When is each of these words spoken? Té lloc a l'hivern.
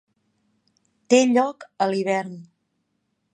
Té 1.13 1.19
lloc 1.33 1.67
a 1.87 1.89
l'hivern. 1.93 2.41